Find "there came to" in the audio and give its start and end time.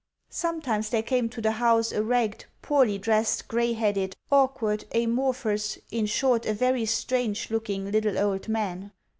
0.89-1.41